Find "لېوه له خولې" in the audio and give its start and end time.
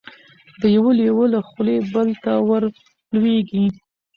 0.99-1.77